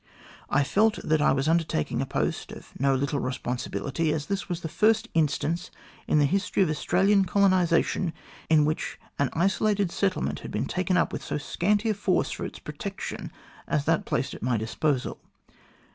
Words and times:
I 0.49 0.63
felt 0.63 0.95
that 1.03 1.21
I 1.21 1.31
was 1.31 1.47
undertaking 1.47 2.01
a 2.01 2.07
post 2.07 2.51
of 2.51 2.71
no 2.79 2.95
little 2.95 3.19
responsibility, 3.19 4.11
as 4.11 4.25
this 4.25 4.49
was 4.49 4.61
the 4.61 4.67
first 4.67 5.07
instance 5.13 5.69
in 6.07 6.17
the 6.17 6.25
history 6.25 6.63
of 6.63 6.71
Australian 6.71 7.25
colonisation 7.25 8.11
in 8.49 8.65
which 8.65 8.97
an 9.19 9.29
isolated 9.33 9.91
settlement 9.91 10.39
had 10.39 10.49
been 10.49 10.65
taken 10.65 10.97
up 10.97 11.13
with 11.13 11.23
so 11.23 11.37
scanty 11.37 11.91
a 11.91 11.93
force 11.93 12.31
for 12.31 12.45
its 12.45 12.57
protection 12.57 13.31
as 13.67 13.85
that 13.85 14.05
placed 14.05 14.33
at 14.33 14.41
my 14.41 14.57
disposal. 14.57 15.19